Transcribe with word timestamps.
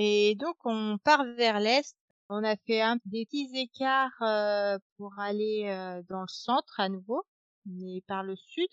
Et 0.00 0.36
donc 0.36 0.54
on 0.64 0.96
part 1.02 1.24
vers 1.36 1.58
l'est. 1.58 1.96
On 2.28 2.44
a 2.44 2.54
fait 2.54 2.80
un, 2.80 2.98
des 3.04 3.26
petits 3.26 3.50
écarts 3.54 4.22
euh, 4.22 4.78
pour 4.96 5.18
aller 5.18 5.64
euh, 5.66 6.02
dans 6.08 6.20
le 6.20 6.28
centre 6.28 6.78
à 6.78 6.88
nouveau, 6.88 7.24
mais 7.66 8.02
par 8.06 8.22
le 8.22 8.36
sud, 8.36 8.68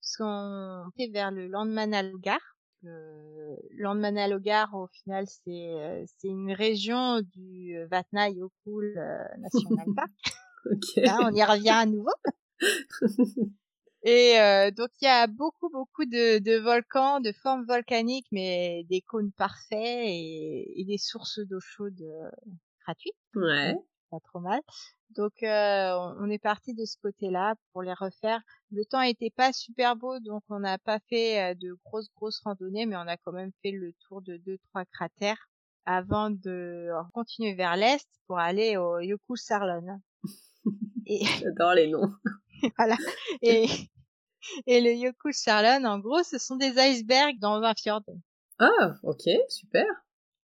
puisqu'on 0.00 0.84
était 0.96 1.10
vers 1.10 1.32
le 1.32 1.48
Landmanalgar. 1.48 2.38
Le 2.82 3.56
Landmanalgar, 3.78 4.72
au 4.74 4.86
final, 4.86 5.26
c'est 5.26 5.70
euh, 5.70 6.04
c'est 6.06 6.28
une 6.28 6.52
région 6.52 7.20
du 7.20 7.76
Vatna 7.90 8.30
Yokul 8.30 8.94
National 9.38 9.86
Park. 9.96 10.10
Là, 10.98 11.18
on 11.22 11.34
y 11.34 11.42
revient 11.42 11.70
à 11.70 11.86
nouveau. 11.86 12.14
Et 14.02 14.38
euh, 14.38 14.70
donc 14.70 14.88
il 15.02 15.04
y 15.04 15.08
a 15.08 15.26
beaucoup 15.26 15.68
beaucoup 15.68 16.06
de, 16.06 16.38
de, 16.38 16.58
volcans, 16.58 17.20
de 17.20 17.32
formes 17.32 17.66
volcaniques, 17.66 18.28
mais 18.32 18.84
des 18.88 19.02
cônes 19.02 19.32
parfaits 19.32 19.78
et, 19.78 20.80
et 20.80 20.84
des 20.84 20.96
sources 20.96 21.38
d'eau 21.40 21.60
chaude 21.60 22.00
euh, 22.00 22.30
gratuites. 22.82 23.14
Ouais. 23.34 23.74
Pas 24.10 24.20
trop 24.20 24.40
mal. 24.40 24.60
Donc 25.16 25.42
euh, 25.42 25.92
on 26.18 26.30
est 26.30 26.38
parti 26.38 26.74
de 26.74 26.84
ce 26.84 26.96
côté-là 27.02 27.56
pour 27.72 27.82
les 27.82 27.92
refaire. 27.92 28.40
Le 28.70 28.84
temps 28.86 29.02
était 29.02 29.30
pas 29.30 29.52
super 29.52 29.96
beau, 29.96 30.18
donc 30.20 30.42
on 30.48 30.60
n'a 30.60 30.78
pas 30.78 30.98
fait 31.10 31.54
de 31.56 31.76
grosses 31.84 32.08
grosses 32.16 32.40
randonnées, 32.40 32.86
mais 32.86 32.96
on 32.96 33.00
a 33.00 33.18
quand 33.18 33.32
même 33.32 33.52
fait 33.62 33.72
le 33.72 33.92
tour 34.08 34.22
de 34.22 34.38
deux 34.38 34.58
trois 34.70 34.86
cratères 34.86 35.48
avant 35.84 36.30
de 36.30 36.88
continuer 37.12 37.54
vers 37.54 37.76
l'est 37.76 38.08
pour 38.26 38.38
aller 38.38 38.78
au 38.78 38.98
Yoku 39.00 39.36
Sarlon. 39.36 40.00
Et... 41.06 41.24
J'adore 41.24 41.74
les 41.74 41.88
noms. 41.88 42.10
voilà. 42.78 42.96
Et, 43.42 43.66
et 44.66 44.80
le 44.80 44.92
Yoku 44.92 45.32
Charlon, 45.32 45.84
en 45.84 45.98
gros, 45.98 46.22
ce 46.22 46.38
sont 46.38 46.56
des 46.56 46.78
icebergs 46.78 47.38
dans 47.38 47.62
un 47.62 47.74
fjord. 47.74 48.02
Ah, 48.58 48.94
ok, 49.02 49.28
super. 49.48 49.86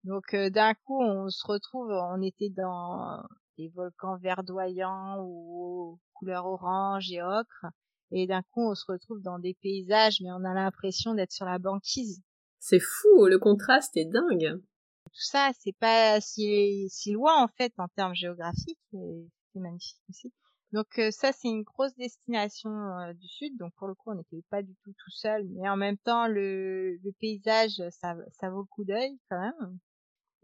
Donc 0.03 0.33
euh, 0.33 0.49
d'un 0.49 0.75
coup, 0.75 1.01
on 1.01 1.29
se 1.29 1.45
retrouve, 1.47 1.89
on 1.89 2.21
était 2.21 2.49
dans 2.49 3.23
des 3.57 3.69
volcans 3.69 4.17
verdoyants 4.17 5.17
ou 5.21 5.99
couleur 6.13 6.45
orange 6.45 7.11
et 7.11 7.23
ocre, 7.23 7.65
et 8.11 8.27
d'un 8.27 8.43
coup, 8.43 8.61
on 8.69 8.75
se 8.75 8.85
retrouve 8.87 9.21
dans 9.21 9.39
des 9.39 9.55
paysages, 9.55 10.21
mais 10.21 10.31
on 10.31 10.43
a 10.43 10.53
l'impression 10.53 11.15
d'être 11.15 11.31
sur 11.31 11.45
la 11.45 11.57
banquise. 11.57 12.21
C'est 12.59 12.79
fou, 12.79 13.25
le 13.25 13.39
contraste 13.39 13.97
est 13.97 14.05
dingue. 14.05 14.61
Tout 15.05 15.21
ça, 15.21 15.51
c'est 15.59 15.75
pas 15.79 16.21
si, 16.21 16.87
si 16.89 17.11
loin 17.11 17.43
en 17.43 17.47
fait 17.47 17.73
en 17.77 17.87
termes 17.87 18.15
géographiques, 18.15 18.79
c'est 18.91 19.59
magnifique 19.59 20.01
aussi. 20.09 20.31
Donc 20.71 20.99
euh, 20.99 21.11
ça 21.11 21.31
c'est 21.31 21.47
une 21.47 21.63
grosse 21.63 21.95
destination 21.95 22.69
euh, 22.69 23.13
du 23.13 23.27
sud, 23.27 23.57
donc 23.57 23.73
pour 23.75 23.87
le 23.87 23.95
coup 23.95 24.11
on 24.11 24.15
n'était 24.15 24.43
pas 24.49 24.61
du 24.61 24.75
tout 24.83 24.91
tout 24.91 25.11
seul, 25.11 25.47
mais 25.49 25.69
en 25.69 25.77
même 25.77 25.97
temps 25.97 26.27
le, 26.27 26.97
le 26.97 27.11
paysage 27.19 27.81
ça, 27.91 28.15
ça 28.31 28.49
vaut 28.49 28.61
le 28.61 28.67
coup 28.67 28.83
d'œil 28.83 29.17
quand 29.29 29.39
même. 29.39 29.79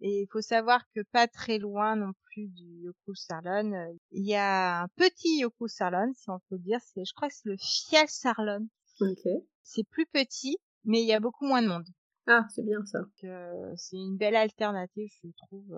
Et 0.04 0.22
il 0.22 0.28
faut 0.32 0.42
savoir 0.42 0.82
que 0.96 1.02
pas 1.12 1.28
très 1.28 1.60
loin 1.60 1.96
non 1.96 2.14
plus 2.26 2.48
du 2.48 2.86
Yoku 2.86 3.14
Sarlon, 3.14 3.74
euh, 3.74 3.94
il 4.12 4.26
y 4.26 4.36
a 4.36 4.84
un 4.84 4.88
petit 4.96 5.40
Yoku 5.40 5.68
Sarlon, 5.68 6.12
si 6.16 6.30
on 6.30 6.40
peut 6.50 6.58
dire, 6.58 6.80
c'est 6.82 7.06
je 7.06 7.14
crois 7.14 7.28
que 7.28 7.36
c'est 7.36 7.50
le 7.50 7.58
Fiel 7.60 8.08
Sarlon. 8.08 8.68
Ok. 9.00 9.28
C'est 9.64 9.84
plus 9.84 10.08
petit, 10.08 10.58
mais 10.86 11.02
il 11.02 11.08
y 11.08 11.14
a 11.14 11.20
beaucoup 11.20 11.46
moins 11.46 11.62
de 11.62 11.68
monde. 11.68 11.88
Ah, 12.26 12.46
c'est 12.50 12.64
bien 12.64 12.84
ça. 12.86 13.00
c'est 13.76 13.98
une 13.98 14.18
belle 14.18 14.36
alternative, 14.36 15.10
je 15.24 15.30
trouve. 15.46 15.72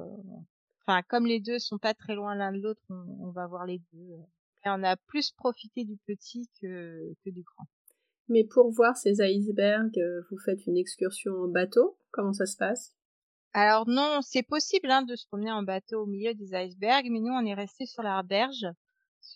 Enfin, 0.85 1.01
comme 1.07 1.25
les 1.25 1.39
deux 1.39 1.59
sont 1.59 1.77
pas 1.77 1.93
très 1.93 2.15
loin 2.15 2.35
l'un 2.35 2.51
de 2.51 2.59
l'autre, 2.59 2.81
on, 2.89 3.27
on, 3.27 3.31
va 3.31 3.47
voir 3.47 3.65
les 3.65 3.81
deux 3.93 4.17
et 4.65 4.69
on 4.69 4.83
a 4.83 4.95
plus 4.95 5.31
profité 5.31 5.83
du 5.85 5.97
petit 6.05 6.49
que, 6.61 7.13
que 7.23 7.29
du 7.29 7.43
grand. 7.43 7.67
Mais 8.29 8.43
pour 8.45 8.71
voir 8.71 8.95
ces 8.95 9.21
icebergs, 9.21 9.97
euh, 9.97 10.21
vous 10.29 10.37
faites 10.39 10.65
une 10.65 10.77
excursion 10.77 11.33
en 11.33 11.47
bateau? 11.47 11.97
Comment 12.11 12.33
ça 12.33 12.45
se 12.45 12.57
passe? 12.57 12.95
Alors 13.53 13.87
non, 13.87 14.19
c'est 14.21 14.43
possible 14.43 14.89
hein, 14.89 15.03
de 15.03 15.15
se 15.15 15.27
promener 15.27 15.51
en 15.51 15.63
bateau 15.63 16.03
au 16.03 16.05
milieu 16.05 16.33
des 16.33 16.55
icebergs, 16.55 17.09
mais 17.11 17.19
nous 17.19 17.33
on 17.33 17.45
est 17.45 17.53
resté 17.53 17.85
sur 17.85 18.01
la 18.01 18.23
berge 18.23 18.65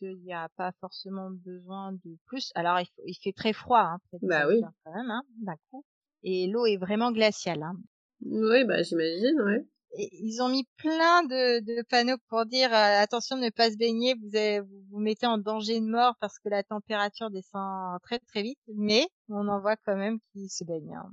Il 0.01 0.17
n'y 0.23 0.33
a 0.33 0.49
pas 0.55 0.71
forcément 0.79 1.29
besoin 1.29 1.91
de 1.91 2.17
plus. 2.25 2.51
Alors 2.55 2.79
il, 3.05 3.15
fait 3.21 3.33
très 3.33 3.53
froid, 3.53 3.81
hein, 3.81 3.99
bah 4.21 4.47
oui. 4.47 4.61
quand 4.83 4.93
même, 4.93 5.11
hein, 5.11 5.23
d'un 5.41 5.57
coup. 5.69 5.85
Et 6.23 6.47
l'eau 6.47 6.65
est 6.65 6.77
vraiment 6.77 7.11
glaciale. 7.11 7.61
Hein. 7.61 7.75
Oui, 8.21 8.65
bah 8.65 8.81
j'imagine, 8.81 9.39
oui 9.45 9.67
ils 9.97 10.41
ont 10.41 10.49
mis 10.49 10.65
plein 10.77 11.23
de, 11.23 11.59
de 11.59 11.81
panneaux 11.83 12.17
pour 12.29 12.45
dire 12.45 12.71
euh, 12.73 13.01
attention 13.01 13.37
de 13.37 13.43
ne 13.43 13.49
pas 13.49 13.71
se 13.71 13.77
baigner, 13.77 14.15
vous, 14.15 14.29
vous 14.67 14.83
vous 14.91 14.99
mettez 14.99 15.25
en 15.25 15.37
danger 15.37 15.79
de 15.79 15.85
mort 15.85 16.15
parce 16.19 16.39
que 16.39 16.49
la 16.49 16.63
température 16.63 17.29
descend 17.29 17.99
très 18.03 18.19
très 18.19 18.43
vite, 18.43 18.59
mais 18.75 19.07
on 19.29 19.47
en 19.47 19.59
voit 19.59 19.75
quand 19.75 19.95
même 19.95 20.19
qui 20.31 20.49
se 20.49 20.63
baignent. 20.63 20.95
Hein. 20.95 21.09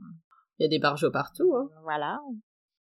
Il 0.59 0.65
y 0.65 0.67
a 0.67 0.69
des 0.69 0.79
barjots 0.79 1.11
partout. 1.11 1.55
Hein. 1.57 1.69
Voilà. 1.83 2.21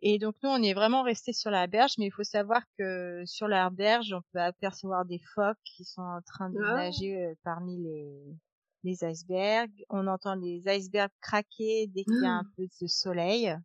Et 0.00 0.18
donc 0.18 0.36
nous 0.42 0.50
on 0.50 0.62
est 0.62 0.74
vraiment 0.74 1.02
resté 1.02 1.32
sur 1.32 1.50
la 1.50 1.66
berge, 1.66 1.94
mais 1.98 2.06
il 2.06 2.12
faut 2.12 2.24
savoir 2.24 2.62
que 2.78 3.22
sur 3.26 3.48
la 3.48 3.68
berge 3.70 4.12
on 4.12 4.22
peut 4.32 4.40
apercevoir 4.40 5.04
des 5.04 5.20
phoques 5.34 5.58
qui 5.64 5.84
sont 5.84 6.02
en 6.02 6.20
train 6.22 6.50
de 6.50 6.60
ah. 6.64 6.74
nager 6.76 7.24
euh, 7.24 7.34
parmi 7.42 7.76
les 7.82 8.36
les 8.84 9.04
icebergs. 9.04 9.84
On 9.90 10.06
entend 10.06 10.34
les 10.34 10.62
icebergs 10.68 11.10
craquer 11.20 11.88
dès 11.88 12.04
qu'il 12.04 12.22
y 12.22 12.26
a 12.26 12.34
un 12.34 12.44
peu 12.56 12.62
de 12.62 12.86
soleil. 12.86 13.56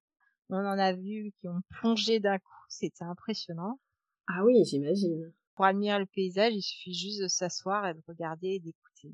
On 0.49 0.57
en 0.57 0.77
a 0.77 0.93
vu 0.93 1.31
qui 1.39 1.47
ont 1.47 1.61
plongé 1.69 2.19
d'un 2.19 2.37
coup, 2.37 2.65
c'était 2.69 3.03
impressionnant. 3.03 3.79
Ah 4.27 4.43
oui, 4.45 4.63
j'imagine. 4.65 5.33
Pour 5.55 5.65
admirer 5.65 5.99
le 5.99 6.05
paysage, 6.05 6.53
il 6.53 6.61
suffit 6.61 6.93
juste 6.93 7.21
de 7.21 7.27
s'asseoir 7.27 7.87
et 7.87 7.93
de 7.93 8.01
regarder 8.07 8.49
et 8.49 8.59
d'écouter. 8.59 9.13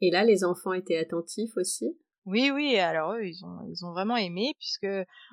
Et 0.00 0.10
là, 0.10 0.24
les 0.24 0.44
enfants 0.44 0.72
étaient 0.72 0.96
attentifs 0.96 1.56
aussi? 1.56 1.98
Oui, 2.26 2.50
oui, 2.52 2.76
alors 2.76 3.14
eux, 3.14 3.24
ils 3.24 3.44
ont, 3.44 3.66
ils 3.68 3.84
ont 3.84 3.92
vraiment 3.92 4.16
aimé, 4.16 4.54
puisque 4.58 4.86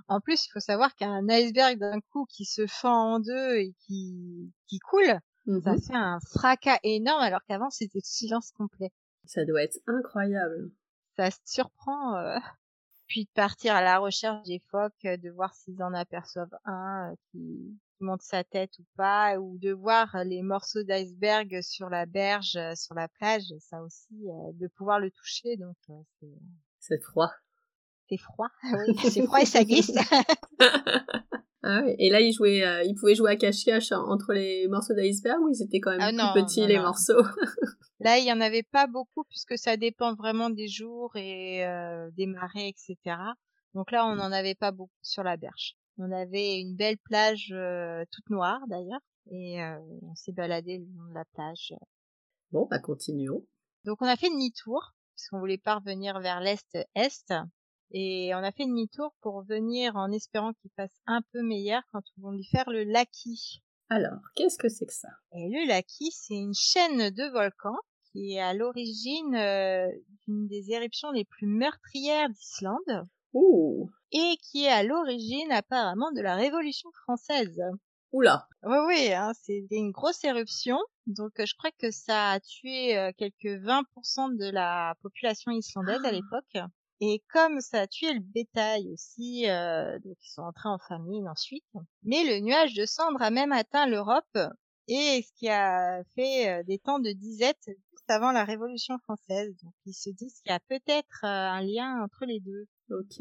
en 0.07 0.19
plus, 0.21 0.45
il 0.45 0.49
faut 0.51 0.59
savoir 0.59 0.95
qu'un 0.95 1.27
iceberg 1.29 1.77
d'un 1.77 1.99
coup 2.11 2.25
qui 2.29 2.45
se 2.45 2.65
fend 2.65 3.15
en 3.15 3.19
deux 3.19 3.55
et 3.57 3.75
qui, 3.85 4.51
qui 4.67 4.79
coule, 4.79 5.19
ça 5.63 5.73
mhm. 5.73 5.81
fait 5.81 5.95
un 5.95 6.19
fracas 6.31 6.79
énorme, 6.83 7.21
alors 7.21 7.41
qu'avant, 7.47 7.69
c'était 7.69 7.99
silence 8.01 8.51
complet. 8.51 8.91
Ça 9.25 9.45
doit 9.45 9.63
être 9.63 9.77
incroyable. 9.87 10.71
Ça 11.17 11.29
se 11.29 11.39
surprend. 11.45 12.15
Euh 12.15 12.37
puis 13.07 13.25
de 13.25 13.29
partir 13.34 13.75
à 13.75 13.81
la 13.81 14.00
recherche 14.00 14.44
des 14.44 14.62
phoques, 14.69 15.06
euh, 15.06 15.18
de 15.18 15.29
voir 15.29 15.53
s'ils 15.56 15.81
en 15.81 15.94
aperçoivent 15.94 16.56
un 16.66 17.12
euh, 17.12 17.16
qui, 17.31 17.78
monte 18.00 18.22
sa 18.22 18.44
tête 18.44 18.78
ou 18.78 18.85
pas, 18.95 19.40
ou 19.40 19.57
de 19.57 19.72
voir 19.72 20.16
les 20.23 20.44
morceaux 20.44 20.84
d'iceberg 20.84 21.62
sur 21.63 21.90
la 21.90 22.06
berge, 22.06 22.56
euh, 22.56 22.75
sur 22.75 22.94
la 22.94 23.07
plage, 23.07 23.45
ça 23.59 23.81
aussi, 23.81 24.28
de 24.53 24.68
pouvoir 24.68 25.00
le 25.00 25.09
toucher, 25.09 25.57
donc 25.57 25.75
c'est... 26.79 27.01
froid. 27.01 27.31
C'est 28.07 28.18
froid, 28.18 28.50
oui, 28.63 28.95
c'est 29.09 29.25
froid 29.25 29.41
et 29.41 29.45
ça 29.45 29.63
glisse. 29.63 29.91
ah. 31.67 31.83
Et 32.00 32.09
là, 32.09 32.22
ils 32.22 32.31
jouaient, 32.31 32.63
ils 32.85 32.95
pouvaient 32.95 33.16
jouer 33.16 33.31
à 33.31 33.35
cache-cache 33.35 33.91
entre 33.91 34.33
les 34.33 34.67
morceaux 34.67 34.94
d'iceberg 34.94 35.41
ou 35.41 35.50
ils 35.50 35.61
étaient 35.61 35.79
quand 35.79 35.91
même 35.91 36.19
ah 36.19 36.31
plus 36.33 36.44
petits 36.44 36.66
les 36.66 36.79
morceaux 36.79 37.22
Là, 38.00 38.19
il 38.19 38.25
y 38.25 38.31
en 38.31 38.41
avait 38.41 38.63
pas 38.63 38.85
beaucoup 38.85 39.23
puisque 39.23 39.57
ça 39.57 39.75
dépend 39.75 40.13
vraiment 40.13 40.50
des 40.50 40.67
jours 40.67 41.16
et 41.16 41.66
euh, 41.66 42.09
des 42.11 42.27
marées, 42.27 42.67
etc. 42.67 43.17
Donc 43.73 43.91
là, 43.91 44.06
on 44.06 44.16
n'en 44.16 44.31
avait 44.31 44.56
pas 44.56 44.72
beaucoup 44.72 44.91
sur 45.01 45.23
la 45.23 45.35
berge. 45.35 45.75
On 45.97 46.11
avait 46.11 46.59
une 46.59 46.75
belle 46.75 47.00
plage 47.00 47.51
euh, 47.51 48.06
toute 48.11 48.29
noire 48.29 48.59
d'ailleurs 48.67 49.01
et 49.31 49.63
euh, 49.63 49.79
on 50.03 50.13
s'est 50.13 50.31
baladé 50.31 50.77
le 50.77 50.85
long 50.85 51.09
de 51.09 51.13
la 51.16 51.25
plage. 51.25 51.73
Bon, 52.51 52.67
bah 52.69 52.79
continuons. 52.79 53.44
Donc 53.83 54.01
on 54.01 54.06
a 54.06 54.16
fait 54.16 54.29
demi-tour 54.29 54.94
puisqu'on 55.16 55.39
voulait 55.39 55.57
pas 55.57 55.75
revenir 55.75 56.19
vers 56.19 56.39
l'est-est 56.39 57.33
et 57.91 58.31
on 58.35 58.39
a 58.39 58.51
fait 58.51 58.65
demi-tour 58.65 59.13
pour 59.21 59.43
venir 59.43 59.95
en 59.95 60.11
espérant 60.11 60.53
qu'il 60.53 60.71
fasse 60.75 60.99
un 61.05 61.21
peu 61.33 61.41
meilleur 61.41 61.81
quand 61.91 62.01
on 62.17 62.29
voulait 62.29 62.43
faire 62.51 62.69
le 62.69 62.83
Laki. 62.83 63.61
Alors, 63.89 64.19
qu'est-ce 64.35 64.57
que 64.57 64.67
c'est 64.67 64.85
que 64.85 64.93
ça? 64.93 65.09
Et 65.33 65.49
le 65.49 65.67
Laki, 65.67 66.11
c'est 66.11 66.35
une 66.35 66.53
chaîne 66.53 67.09
de 67.09 67.31
volcans 67.31 67.79
qui 68.11 68.33
est 68.33 68.41
à 68.41 68.53
l'origine 68.53 69.35
euh, 69.35 69.87
d'une 70.25 70.47
des 70.47 70.71
éruptions 70.71 71.11
les 71.11 71.25
plus 71.25 71.47
meurtrières 71.47 72.29
d'Islande. 72.29 73.07
Ouh. 73.33 73.89
Et 74.11 74.37
qui 74.41 74.65
est 74.65 74.71
à 74.71 74.83
l'origine 74.83 75.51
apparemment 75.51 76.11
de 76.11 76.21
la 76.21 76.35
Révolution 76.35 76.89
française. 77.03 77.61
Oula. 78.12 78.47
Oui, 78.63 78.77
oui, 78.88 79.13
hein, 79.13 79.33
c'était 79.41 79.75
une 79.75 79.91
grosse 79.91 80.23
éruption. 80.23 80.77
Donc, 81.07 81.39
euh, 81.39 81.45
je 81.45 81.56
crois 81.56 81.71
que 81.77 81.91
ça 81.91 82.31
a 82.31 82.39
tué 82.39 82.97
euh, 82.97 83.12
quelques 83.17 83.62
20% 83.62 84.38
de 84.38 84.50
la 84.50 84.95
population 85.01 85.51
islandaise 85.51 86.03
à 86.03 86.09
ah. 86.09 86.12
l'époque. 86.12 86.69
Et 86.99 87.23
comme 87.31 87.61
ça 87.61 87.81
a 87.81 87.88
tué 87.88 88.11
le 88.13 88.19
bétail 88.19 88.91
aussi, 88.91 89.47
euh, 89.49 89.99
donc 89.99 90.17
ils 90.23 90.31
sont 90.31 90.41
entrés 90.41 90.69
en 90.69 90.79
famine 90.79 91.27
ensuite. 91.27 91.65
Mais 92.03 92.23
le 92.23 92.39
nuage 92.39 92.73
de 92.73 92.85
cendres 92.85 93.21
a 93.21 93.29
même 93.29 93.51
atteint 93.51 93.85
l'Europe 93.85 94.38
et 94.88 95.21
ce 95.21 95.31
qui 95.35 95.47
a 95.49 96.03
fait 96.15 96.49
euh, 96.49 96.63
des 96.63 96.79
temps 96.79 96.99
de 96.99 97.11
disette 97.11 97.69
juste 97.91 98.09
avant 98.09 98.31
la 98.31 98.44
Révolution 98.44 98.97
française. 98.99 99.55
Donc 99.61 99.73
ils 99.85 99.94
se 99.94 100.09
disent 100.09 100.41
qu'il 100.41 100.51
y 100.51 100.55
a 100.55 100.59
peut-être 100.59 101.23
euh, 101.23 101.27
un 101.27 101.61
lien 101.61 102.01
entre 102.03 102.25
les 102.25 102.39
deux. 102.39 102.65
Ok. 102.89 103.19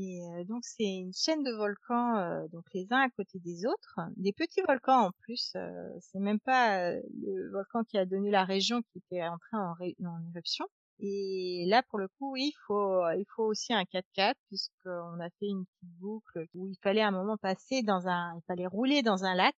Et 0.00 0.20
donc 0.46 0.64
c'est 0.64 0.84
une 0.84 1.14
chaîne 1.14 1.42
de 1.42 1.50
volcans, 1.50 2.46
donc 2.52 2.62
les 2.72 2.86
uns 2.90 3.00
à 3.00 3.10
côté 3.10 3.40
des 3.40 3.66
autres, 3.66 3.98
des 4.16 4.32
petits 4.32 4.60
volcans 4.60 5.06
en 5.06 5.10
plus. 5.22 5.56
c'est 6.00 6.20
même 6.20 6.38
pas 6.38 6.92
le 6.92 7.50
volcan 7.50 7.82
qui 7.82 7.98
a 7.98 8.04
donné 8.04 8.30
la 8.30 8.44
région 8.44 8.80
qui 8.82 8.98
était 8.98 9.24
entré 9.24 9.56
en, 9.56 9.74
en 10.06 10.30
éruption, 10.30 10.66
Et 11.00 11.64
là, 11.68 11.82
pour 11.84 11.98
le 11.98 12.08
coup, 12.08 12.36
il 12.36 12.52
faut, 12.66 13.08
il 13.10 13.24
faut 13.34 13.44
aussi 13.44 13.72
un 13.72 13.82
4x4 13.82 14.34
puisqu'on 14.48 15.20
a 15.20 15.30
fait 15.38 15.46
une 15.46 15.64
petite 15.64 15.98
boucle 16.00 16.46
où 16.54 16.68
il 16.68 16.76
fallait 16.82 17.02
à 17.02 17.08
un 17.08 17.12
moment 17.12 17.36
passer 17.36 17.82
dans 17.82 18.08
un, 18.08 18.34
il 18.36 18.42
fallait 18.46 18.66
rouler 18.66 19.02
dans 19.02 19.24
un 19.24 19.34
lac, 19.34 19.56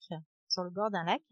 sur 0.48 0.64
le 0.64 0.70
bord 0.70 0.90
d'un 0.90 1.04
lac. 1.04 1.22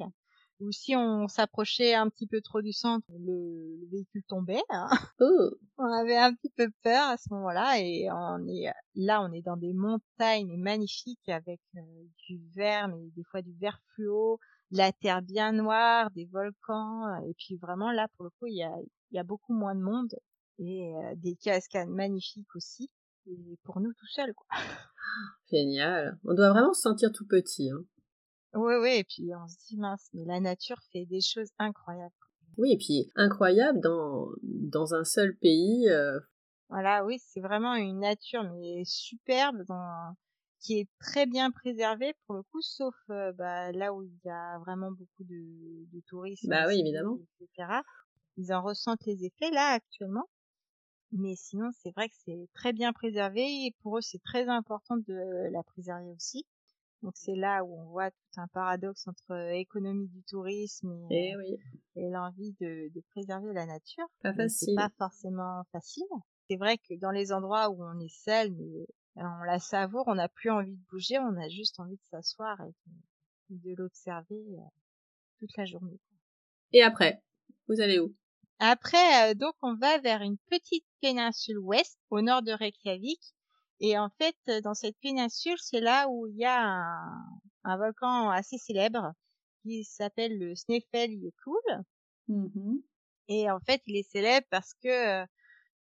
Ou 0.60 0.72
si 0.72 0.96
on 0.96 1.28
s'approchait 1.28 1.94
un 1.94 2.08
petit 2.08 2.26
peu 2.26 2.40
trop 2.40 2.62
du 2.62 2.72
centre, 2.72 3.06
le, 3.16 3.86
véhicule 3.92 4.24
tombait. 4.26 4.62
Hein. 4.70 4.88
Oh. 5.20 5.50
On 5.78 5.84
avait 5.84 6.16
un 6.16 6.34
petit 6.34 6.50
peu 6.50 6.68
peur 6.82 7.10
à 7.10 7.16
ce 7.16 7.32
moment-là 7.32 7.78
et 7.78 8.08
on 8.10 8.48
est 8.48 8.72
là, 8.96 9.22
on 9.22 9.30
est 9.30 9.42
dans 9.42 9.56
des 9.56 9.72
montagnes 9.72 10.56
magnifiques 10.56 11.28
avec 11.28 11.60
euh, 11.76 11.80
du 12.26 12.40
vert, 12.56 12.88
mais 12.88 13.10
des 13.14 13.22
fois 13.22 13.42
du 13.42 13.52
vert 13.60 13.80
fluo, 13.94 14.40
la 14.70 14.92
terre 14.92 15.22
bien 15.22 15.52
noire, 15.52 16.10
des 16.10 16.26
volcans 16.26 17.16
et 17.26 17.34
puis 17.38 17.56
vraiment 17.56 17.90
là 17.92 18.08
pour 18.16 18.24
le 18.24 18.30
coup 18.38 18.46
il 18.46 18.56
y 18.56 18.62
a, 18.62 18.74
il 19.10 19.16
y 19.16 19.18
a 19.18 19.24
beaucoup 19.24 19.54
moins 19.54 19.74
de 19.74 19.80
monde 19.80 20.14
et 20.58 20.94
euh, 20.94 21.14
des 21.16 21.36
cascades 21.36 21.88
magnifiques 21.88 22.54
aussi. 22.54 22.90
Et 23.26 23.58
pour 23.64 23.80
nous 23.80 23.92
tout 23.92 24.06
seuls, 24.06 24.34
quoi. 24.34 24.46
Génial. 25.50 26.18
On 26.24 26.34
doit 26.34 26.50
vraiment 26.50 26.72
se 26.72 26.80
sentir 26.80 27.12
tout 27.12 27.26
petit. 27.26 27.70
Hein. 27.70 27.84
Oui, 28.54 28.74
oui, 28.80 28.96
et 28.96 29.04
puis 29.04 29.30
on 29.34 29.46
se 29.46 29.56
dit 29.68 29.76
mince, 29.76 30.08
mais 30.14 30.24
la 30.24 30.40
nature 30.40 30.78
fait 30.92 31.04
des 31.04 31.20
choses 31.20 31.50
incroyables. 31.58 32.14
Oui, 32.56 32.72
et 32.72 32.78
puis 32.78 33.10
incroyable 33.14 33.80
dans, 33.80 34.28
dans 34.42 34.94
un 34.94 35.04
seul 35.04 35.36
pays. 35.36 35.88
Euh. 35.90 36.18
Voilà, 36.70 37.04
oui, 37.04 37.18
c'est 37.20 37.40
vraiment 37.40 37.74
une 37.74 38.00
nature 38.00 38.42
mais 38.54 38.82
superbe 38.84 39.62
dans, 39.68 40.14
qui 40.60 40.80
est 40.80 40.88
très 40.98 41.26
bien 41.26 41.50
préservée 41.50 42.14
pour 42.26 42.36
le 42.36 42.42
coup, 42.42 42.60
sauf 42.60 42.94
euh, 43.10 43.32
bah, 43.32 43.72
là 43.72 43.94
où 43.94 44.02
il 44.02 44.18
y 44.24 44.30
a 44.30 44.58
vraiment 44.58 44.90
beaucoup 44.90 45.24
de, 45.24 45.86
de 45.92 46.00
touristes. 46.06 46.46
Bah 46.48 46.66
oui, 46.66 46.80
évidemment. 46.80 47.18
Etc 47.40 47.82
ils 48.38 48.52
en 48.52 48.62
ressentent 48.62 49.04
les 49.04 49.24
effets 49.24 49.50
là 49.50 49.72
actuellement. 49.72 50.28
Mais 51.10 51.34
sinon, 51.36 51.70
c'est 51.72 51.90
vrai 51.94 52.08
que 52.08 52.14
c'est 52.24 52.48
très 52.54 52.72
bien 52.72 52.92
préservé 52.92 53.40
et 53.40 53.74
pour 53.82 53.98
eux, 53.98 54.02
c'est 54.02 54.22
très 54.22 54.46
important 54.48 54.96
de 54.96 55.50
la 55.50 55.62
préserver 55.62 56.10
aussi. 56.12 56.44
Donc 57.02 57.12
c'est 57.16 57.34
là 57.34 57.64
où 57.64 57.78
on 57.78 57.84
voit 57.86 58.10
tout 58.10 58.40
un 58.40 58.48
paradoxe 58.48 59.06
entre 59.06 59.30
euh, 59.30 59.52
économie 59.52 60.08
du 60.08 60.22
tourisme 60.24 61.06
et, 61.10 61.32
eh 61.32 62.00
et 62.00 62.10
l'envie 62.10 62.54
de, 62.60 62.92
de, 62.92 63.00
préserver 63.12 63.52
la 63.52 63.66
nature. 63.66 64.04
Pas 64.20 64.34
facile. 64.34 64.68
C'est 64.70 64.74
pas 64.74 64.90
forcément 64.98 65.62
facile. 65.70 66.02
C'est 66.50 66.56
vrai 66.56 66.76
que 66.76 66.98
dans 66.98 67.12
les 67.12 67.32
endroits 67.32 67.70
où 67.70 67.84
on 67.84 68.00
est 68.00 68.12
seul, 68.12 68.50
mais 68.52 68.86
on 69.20 69.42
la 69.44 69.58
savoure, 69.58 70.04
on 70.06 70.14
n'a 70.14 70.28
plus 70.28 70.50
envie 70.50 70.76
de 70.76 70.84
bouger, 70.90 71.18
on 71.18 71.36
a 71.36 71.48
juste 71.48 71.80
envie 71.80 71.96
de 71.96 72.04
s'asseoir 72.10 72.60
et 72.60 72.74
de, 73.50 73.70
de 73.70 73.74
l'observer 73.76 74.44
euh, 74.58 74.62
toute 75.38 75.56
la 75.56 75.64
journée. 75.64 75.98
Et 76.72 76.82
après, 76.82 77.22
vous 77.68 77.80
allez 77.80 77.98
où? 77.98 78.14
Après, 78.58 79.30
euh, 79.30 79.34
donc, 79.34 79.54
on 79.62 79.74
va 79.76 79.98
vers 79.98 80.22
une 80.22 80.38
petite 80.50 80.84
péninsule 81.00 81.58
ouest, 81.58 81.98
au 82.10 82.20
nord 82.20 82.42
de 82.42 82.52
Reykjavik. 82.52 83.20
Et 83.80 83.96
en 83.96 84.10
fait, 84.18 84.36
euh, 84.48 84.60
dans 84.60 84.74
cette 84.74 84.98
péninsule, 85.00 85.58
c'est 85.58 85.80
là 85.80 86.08
où 86.08 86.26
il 86.26 86.36
y 86.36 86.44
a 86.44 86.60
un, 87.64 87.76
volcan 87.76 88.30
assez 88.30 88.58
célèbre 88.58 89.12
qui 89.62 89.84
s'appelle 89.84 90.38
le 90.38 90.54
Snæfellsjökull. 90.54 91.84
Mmh 92.28 92.78
Et 93.28 93.50
en 93.50 93.60
fait, 93.60 93.82
il 93.86 93.96
est 93.96 94.10
célèbre 94.10 94.46
parce 94.50 94.74
que 94.82 95.24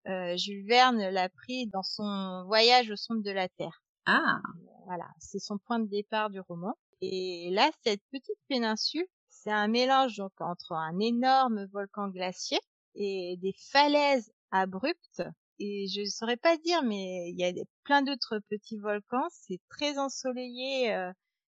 euh, 0.08 0.36
Jules 0.36 0.66
Verne 0.66 1.08
l'a 1.08 1.28
pris 1.28 1.66
dans 1.68 1.82
son 1.82 2.44
voyage 2.46 2.90
au 2.90 2.96
centre 2.96 3.22
de 3.22 3.30
la 3.30 3.48
Terre. 3.48 3.82
Ah. 4.06 4.40
Voilà, 4.86 5.08
c'est 5.18 5.38
son 5.38 5.58
point 5.58 5.78
de 5.78 5.88
départ 5.88 6.30
du 6.30 6.40
roman. 6.40 6.76
Et 7.00 7.50
là, 7.52 7.70
cette 7.84 8.02
petite 8.10 8.38
péninsule, 8.48 9.06
c'est 9.30 9.50
un 9.50 9.68
mélange 9.68 10.16
donc 10.16 10.32
entre 10.40 10.72
un 10.72 10.98
énorme 11.00 11.66
volcan 11.72 12.08
glacier 12.08 12.58
et 12.94 13.36
des 13.40 13.54
falaises 13.72 14.32
abruptes. 14.50 15.22
Et 15.58 15.86
je 15.88 16.00
ne 16.00 16.06
saurais 16.06 16.36
pas 16.36 16.56
dire, 16.58 16.82
mais 16.82 17.30
il 17.30 17.38
y 17.38 17.44
a 17.44 17.52
plein 17.84 18.02
d'autres 18.02 18.40
petits 18.50 18.78
volcans. 18.78 19.26
C'est 19.30 19.60
très 19.68 19.98
ensoleillé 19.98 20.92
euh, 20.92 21.12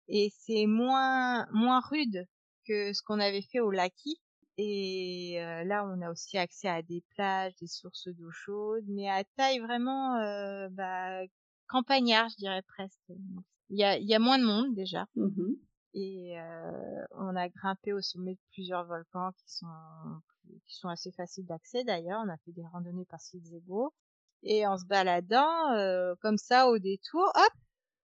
et 0.08 0.32
c'est 0.38 0.66
moins 0.66 1.46
moins 1.52 1.80
rude 1.80 2.26
que 2.66 2.92
ce 2.92 3.02
qu'on 3.02 3.20
avait 3.20 3.42
fait 3.42 3.60
au 3.60 3.70
Laki. 3.70 4.20
Et 4.58 5.40
euh, 5.40 5.64
là, 5.64 5.84
on 5.84 6.02
a 6.02 6.10
aussi 6.10 6.36
accès 6.36 6.68
à 6.68 6.82
des 6.82 7.02
plages, 7.14 7.54
des 7.56 7.68
sources 7.68 8.08
d'eau 8.08 8.30
chaude, 8.30 8.84
mais 8.88 9.08
à 9.08 9.22
taille 9.36 9.60
vraiment 9.60 10.16
euh, 10.16 10.68
bah, 10.70 11.20
campagnard, 11.68 12.28
je 12.30 12.36
dirais 12.36 12.62
presque. 12.62 13.12
Il 13.70 13.78
y 13.78 13.84
a, 13.84 13.98
y 13.98 14.14
a 14.14 14.18
moins 14.18 14.38
de 14.38 14.44
monde 14.44 14.74
déjà. 14.74 15.06
Mmh 15.16 15.54
et 15.94 16.38
euh, 16.38 17.04
on 17.12 17.34
a 17.34 17.48
grimpé 17.48 17.92
au 17.92 18.00
sommet 18.02 18.34
de 18.34 18.40
plusieurs 18.52 18.84
volcans 18.84 19.32
qui 19.32 19.50
sont 19.50 19.66
qui 20.66 20.76
sont 20.76 20.88
assez 20.88 21.10
faciles 21.12 21.46
d'accès 21.46 21.82
d'ailleurs. 21.82 22.22
On 22.24 22.28
a 22.28 22.36
fait 22.44 22.52
des 22.52 22.64
randonnées 22.66 23.06
par 23.06 23.20
beau 23.66 23.92
et 24.42 24.66
en 24.66 24.78
se 24.78 24.84
baladant 24.84 25.72
euh, 25.72 26.14
comme 26.20 26.36
ça 26.36 26.68
au 26.68 26.78
détour, 26.78 27.24
hop, 27.34 27.52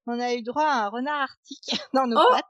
on 0.07 0.19
a 0.19 0.35
eu 0.35 0.43
droit 0.43 0.65
à 0.65 0.87
un 0.87 0.89
renard 0.89 1.21
arctique 1.21 1.79
dans 1.95 2.07
nos 2.07 2.19
oh 2.19 2.27
pattes. 2.31 2.45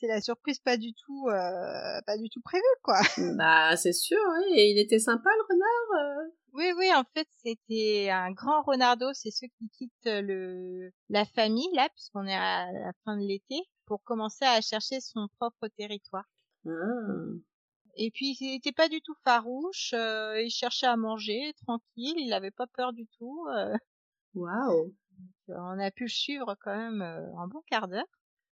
C'était 0.00 0.12
la 0.14 0.20
surprise 0.20 0.58
pas 0.60 0.78
du 0.78 0.94
tout 0.94 1.28
euh, 1.28 2.00
pas 2.06 2.16
du 2.16 2.30
tout 2.30 2.40
prévue 2.40 2.62
quoi. 2.82 3.00
Bah 3.36 3.76
c'est 3.76 3.92
sûr, 3.92 4.18
oui. 4.18 4.58
Et 4.58 4.70
il 4.70 4.78
était 4.78 4.98
sympa 4.98 5.28
le 5.28 5.54
renard. 5.54 6.30
Oui, 6.52 6.72
oui, 6.76 6.92
en 6.92 7.04
fait, 7.14 7.28
c'était 7.44 8.08
un 8.10 8.32
grand 8.32 8.62
renardo. 8.62 9.06
C'est 9.12 9.30
ceux 9.30 9.46
qui 9.58 9.68
quittent 9.68 10.06
le 10.06 10.90
la 11.10 11.24
famille 11.24 11.68
là, 11.74 11.88
puisqu'on 11.94 12.26
est 12.26 12.34
à 12.34 12.72
la 12.72 12.92
fin 13.04 13.16
de 13.16 13.22
l'été 13.22 13.60
pour 13.84 14.02
commencer 14.04 14.44
à 14.44 14.60
chercher 14.60 15.00
son 15.00 15.28
propre 15.38 15.68
territoire. 15.76 16.24
Ah. 16.66 16.70
Et 17.96 18.10
puis 18.10 18.36
il 18.40 18.52
n'était 18.52 18.72
pas 18.72 18.88
du 18.88 19.00
tout 19.02 19.14
farouche, 19.24 19.92
euh, 19.94 20.40
il 20.40 20.50
cherchait 20.50 20.86
à 20.86 20.96
manger 20.96 21.52
tranquille, 21.66 22.14
il 22.16 22.28
n'avait 22.30 22.50
pas 22.50 22.66
peur 22.66 22.92
du 22.92 23.06
tout. 23.18 23.46
Euh. 23.52 23.76
Waouh 24.34 24.94
On 25.48 25.78
a 25.78 25.90
pu 25.90 26.04
le 26.04 26.08
suivre 26.08 26.56
quand 26.60 26.76
même 26.76 27.02
euh, 27.02 27.26
un 27.36 27.48
bon 27.48 27.62
quart 27.66 27.88
d'heure. 27.88 28.06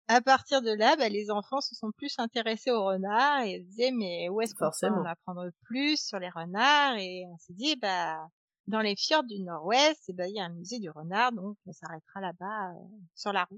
À 0.09 0.21
partir 0.21 0.62
de 0.62 0.71
là, 0.71 0.95
bah, 0.95 1.09
les 1.09 1.31
enfants 1.31 1.62
se 1.62 1.75
sont 1.75 1.92
plus 1.92 2.15
intéressés 2.18 2.71
aux 2.71 2.83
renards 2.86 3.42
et 3.42 3.59
disaient 3.59 3.92
mais 3.92 4.30
où 4.30 4.42
est-ce 4.42 4.56
qu'on 4.56 4.71
peut 4.81 4.88
en 4.89 5.04
apprendre 5.06 5.50
plus 5.63 5.98
sur 6.01 6.19
les 6.19 6.30
renards? 6.30 6.98
Et 6.98 7.25
on 7.27 7.38
s'est 7.38 7.54
dit 7.54 7.75
bah 7.75 8.27
dans 8.68 8.81
les 8.81 8.95
fjords 8.95 9.24
du 9.24 9.39
Nord-Ouest, 9.39 10.04
eh 10.09 10.13
ben, 10.13 10.27
il 10.27 10.36
y 10.36 10.39
a 10.42 10.45
un 10.45 10.50
musée 10.50 10.80
du 10.80 10.89
renard, 10.89 11.31
donc 11.31 11.57
on 11.65 11.71
s'arrêtera 11.71 12.21
là-bas 12.21 12.74
sur 13.15 13.31
la 13.31 13.45
route. 13.45 13.56